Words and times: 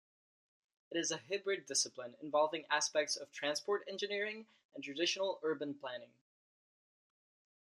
It 0.89 0.97
is 0.97 1.11
a 1.11 1.19
hybrid 1.29 1.67
discipline 1.67 2.15
involving 2.23 2.65
aspects 2.71 3.15
of 3.15 3.31
transport 3.31 3.83
engineering 3.87 4.47
and 4.73 4.83
traditional 4.83 5.39
urban 5.43 5.75
planning. 5.75 6.09